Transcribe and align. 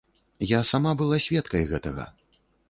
Я 0.51 0.61
сама 0.69 0.93
была 1.01 1.19
сведкай 1.27 1.63
гэтага. 1.73 2.07